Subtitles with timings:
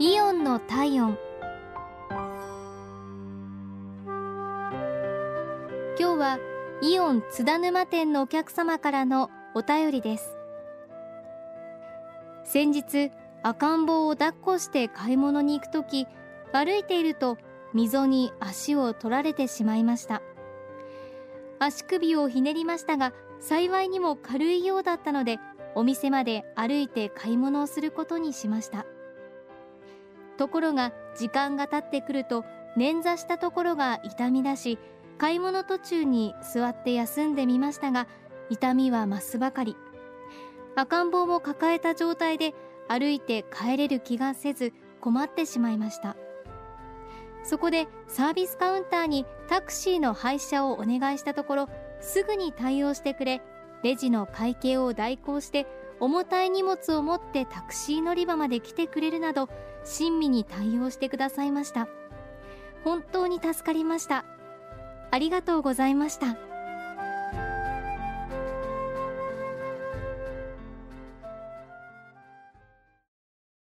[0.00, 1.18] イオンの体温。
[5.98, 6.38] 今日は
[6.80, 10.36] イオン津田沼店のお客様からのお便りです。
[12.44, 13.10] 先日
[13.42, 16.06] 赤ん坊を抱っこして買い物に行く時
[16.52, 17.36] 歩いていると
[17.74, 20.22] 溝に足を取られてしまいました。
[21.58, 25.40] 足首をひねりましたが幸いにも軽いようだったので
[25.74, 28.86] お店まで歩いて買い物をすることにしました。
[30.38, 32.44] ところが時間が経ってくると
[32.78, 34.78] 捻挫したところが痛み出し
[35.18, 38.06] 買い物途中に座って休んでみましたが
[38.48, 39.76] 痛みは増すばかり。
[40.76, 42.54] 赤ん坊も抱えた状態で
[42.86, 46.16] 歩いて帰れる気がせず困ってしまいました。
[47.42, 51.68] そこでサービスカウンターにタクシーの配車をお願いしたところ
[52.00, 53.40] すぐに対応してくれ
[53.82, 55.66] レジの会計を代行して
[56.00, 59.48] 重たい荷物を持ってタクシー乗り場まで来てくれるなど
[59.84, 61.88] 親身に対応してくださいました。
[62.84, 64.24] 本当に助かりました。
[65.10, 66.47] ありがとうございました。